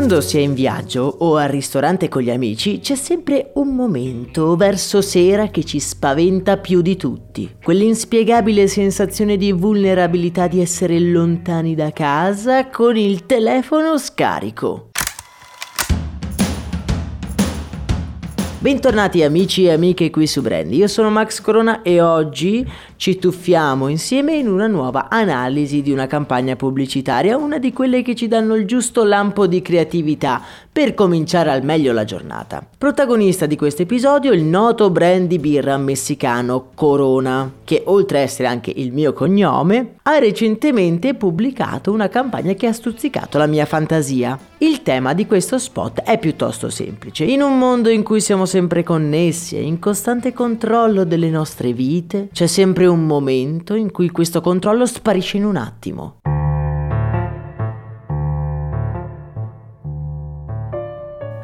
[0.00, 4.56] Quando si è in viaggio o al ristorante con gli amici c'è sempre un momento
[4.56, 7.56] verso sera che ci spaventa più di tutti.
[7.62, 14.89] Quell'inspiegabile sensazione di vulnerabilità di essere lontani da casa con il telefono scarico.
[18.62, 23.88] Bentornati amici e amiche qui su Brandy, io sono Max Corona e oggi ci tuffiamo
[23.88, 28.54] insieme in una nuova analisi di una campagna pubblicitaria, una di quelle che ci danno
[28.54, 32.62] il giusto lampo di creatività per cominciare al meglio la giornata.
[32.76, 38.46] Protagonista di questo episodio il noto brand di birra messicano Corona, che oltre a essere
[38.46, 44.38] anche il mio cognome, ha recentemente pubblicato una campagna che ha stuzzicato la mia fantasia.
[44.58, 47.24] Il tema di questo spot è piuttosto semplice.
[47.24, 52.30] In un mondo in cui siamo sempre connessi e in costante controllo delle nostre vite,
[52.32, 56.16] c'è sempre un momento in cui questo controllo sparisce in un attimo.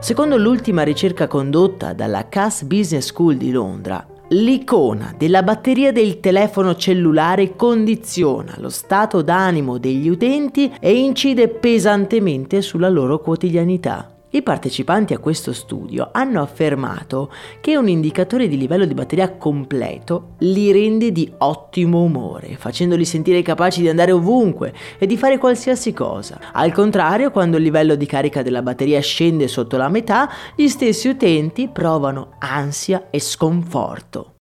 [0.01, 6.75] Secondo l'ultima ricerca condotta dalla Cass Business School di Londra, l'icona della batteria del telefono
[6.75, 14.16] cellulare condiziona lo stato d'animo degli utenti e incide pesantemente sulla loro quotidianità.
[14.37, 20.35] I partecipanti a questo studio hanno affermato che un indicatore di livello di batteria completo
[20.41, 25.95] li rende di ottimo umore, facendoli sentire capaci di andare ovunque e di fare qualsiasi
[25.95, 26.39] cosa.
[26.53, 31.09] Al contrario, quando il livello di carica della batteria scende sotto la metà, gli stessi
[31.09, 34.36] utenti provano ansia e sconforto.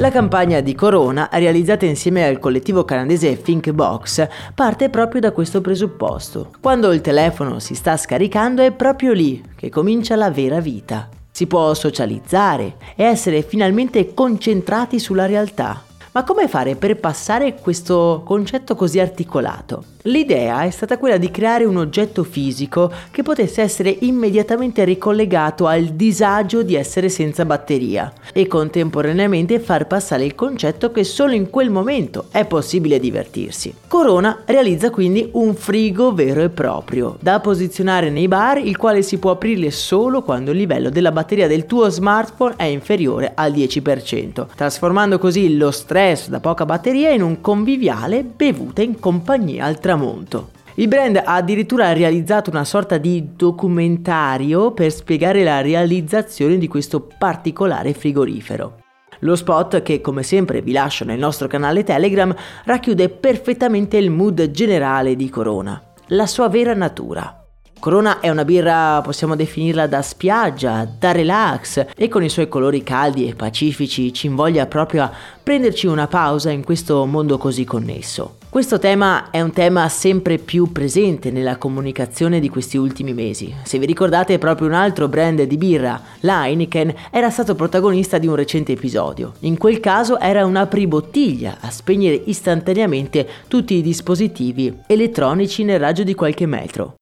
[0.00, 6.52] La campagna di Corona, realizzata insieme al collettivo canadese Thinkbox, parte proprio da questo presupposto.
[6.58, 11.06] Quando il telefono si sta scaricando è proprio lì che comincia la vera vita.
[11.30, 15.84] Si può socializzare e essere finalmente concentrati sulla realtà.
[16.12, 19.84] Ma come fare per passare questo concetto così articolato?
[20.04, 25.84] L'idea è stata quella di creare un oggetto fisico che potesse essere immediatamente ricollegato al
[25.84, 31.70] disagio di essere senza batteria e contemporaneamente far passare il concetto che solo in quel
[31.70, 33.72] momento è possibile divertirsi.
[33.86, 39.18] Corona realizza quindi un frigo vero e proprio, da posizionare nei bar, il quale si
[39.18, 44.46] può aprire solo quando il livello della batteria del tuo smartphone è inferiore al 10%,
[44.56, 50.52] trasformando così lo stress da poca batteria in un conviviale bevuta in compagnia al tramonto.
[50.76, 57.06] Il brand ha addirittura realizzato una sorta di documentario per spiegare la realizzazione di questo
[57.18, 58.76] particolare frigorifero.
[59.18, 62.34] Lo spot, che come sempre vi lascio nel nostro canale Telegram,
[62.64, 67.39] racchiude perfettamente il mood generale di Corona, la sua vera natura.
[67.80, 72.82] Corona è una birra, possiamo definirla da spiaggia, da relax e con i suoi colori
[72.82, 78.36] caldi e pacifici ci invoglia proprio a prenderci una pausa in questo mondo così connesso.
[78.50, 83.54] Questo tema è un tema sempre più presente nella comunicazione di questi ultimi mesi.
[83.62, 88.26] Se vi ricordate proprio un altro brand di birra, la Heineken, era stato protagonista di
[88.26, 89.32] un recente episodio.
[89.40, 96.02] In quel caso era una apribottiglia a spegnere istantaneamente tutti i dispositivi elettronici nel raggio
[96.02, 96.96] di qualche metro.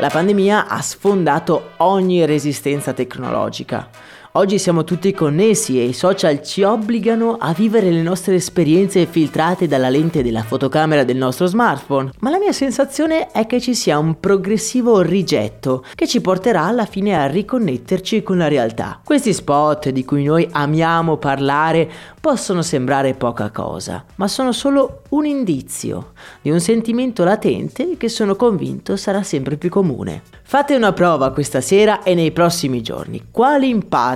[0.00, 3.90] La pandemia ha sfondato ogni resistenza tecnologica.
[4.34, 9.66] Oggi siamo tutti connessi e i social ci obbligano a vivere le nostre esperienze filtrate
[9.66, 13.98] dalla lente della fotocamera del nostro smartphone, ma la mia sensazione è che ci sia
[13.98, 19.00] un progressivo rigetto che ci porterà alla fine a riconnetterci con la realtà.
[19.04, 21.90] Questi spot di cui noi amiamo parlare
[22.20, 28.36] possono sembrare poca cosa, ma sono solo un indizio di un sentimento latente che sono
[28.36, 30.22] convinto sarà sempre più comune.
[30.42, 33.26] Fate una prova questa sera e nei prossimi giorni.
[33.30, 33.66] Quale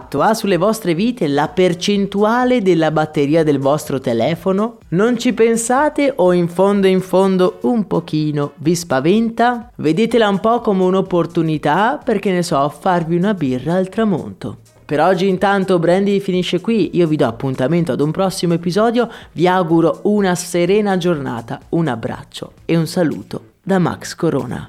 [0.05, 4.79] impatto ha sulle vostre vite la percentuale della batteria del vostro telefono?
[4.89, 9.71] Non ci pensate o in fondo in fondo un pochino vi spaventa?
[9.77, 14.59] Vedetela un po' come un'opportunità perché ne so farvi una birra al tramonto.
[14.85, 19.49] Per oggi intanto Brandy finisce qui, io vi do appuntamento ad un prossimo episodio, vi
[19.49, 24.69] auguro una serena giornata, un abbraccio e un saluto da Max Corona.